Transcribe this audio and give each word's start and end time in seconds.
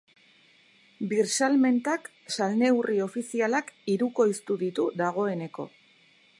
Birsalmentak 1.11 2.09
salneurri 2.37 2.97
ofizialak 3.07 3.71
hirukoiztu 3.93 4.61
ditu 4.67 4.91
dagoeneko. 5.03 5.71